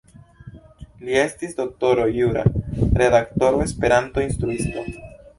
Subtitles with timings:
[1.07, 2.45] Li estis doktoro jura,
[3.01, 4.87] redaktoro, Esperanto-instruisto.